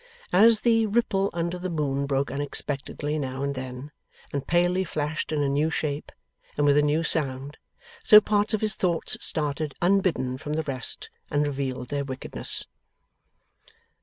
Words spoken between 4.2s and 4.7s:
and